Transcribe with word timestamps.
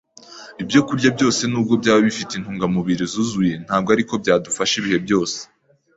Ibyokurya 0.61 1.09
byose 1.17 1.41
nubwo 1.51 1.73
byaba 1.81 2.01
bifite 2.07 2.31
intungamubiri 2.35 3.03
zuzuye 3.13 3.53
ntabwo 3.65 3.89
ari 3.95 4.03
ko 4.09 4.13
byadufasha 4.21 4.73
ibihe 4.77 4.97
byose. 5.05 5.39